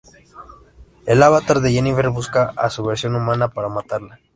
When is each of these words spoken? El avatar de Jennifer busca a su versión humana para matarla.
El 1.05 1.21
avatar 1.21 1.59
de 1.59 1.71
Jennifer 1.73 2.09
busca 2.09 2.53
a 2.57 2.71
su 2.71 2.83
versión 2.83 3.15
humana 3.15 3.49
para 3.49 3.69
matarla. 3.69 4.19